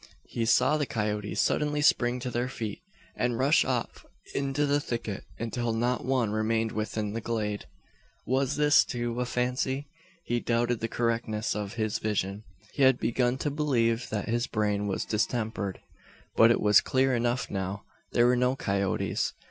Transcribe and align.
He 0.29 0.45
saw 0.45 0.77
the 0.77 0.87
coyotes 0.87 1.39
suddenly 1.39 1.79
spring 1.83 2.19
to 2.21 2.31
their 2.31 2.49
feet, 2.49 2.81
and 3.15 3.37
rush 3.37 3.63
off 3.63 4.03
into 4.33 4.65
the 4.65 4.79
thicket, 4.79 5.25
until 5.37 5.73
not 5.73 6.03
one 6.03 6.31
remained 6.31 6.71
within 6.71 7.13
the 7.13 7.21
glade. 7.21 7.67
Was 8.25 8.55
this, 8.55 8.83
too, 8.83 9.19
a 9.21 9.27
fancy? 9.27 9.89
He 10.23 10.39
doubted 10.39 10.79
the 10.79 10.87
correctness 10.87 11.55
of 11.55 11.75
his 11.75 11.99
vision. 11.99 12.41
He 12.73 12.81
had 12.81 12.97
begun 12.99 13.37
to 13.37 13.51
believe 13.51 14.09
that 14.09 14.27
his 14.27 14.47
brain 14.47 14.87
was 14.87 15.05
distempered. 15.05 15.79
But 16.35 16.49
it 16.49 16.61
was 16.61 16.81
clear 16.81 17.13
enough 17.13 17.51
now. 17.51 17.83
There 18.11 18.25
were 18.25 18.35
no 18.35 18.55
coyotes. 18.55 19.33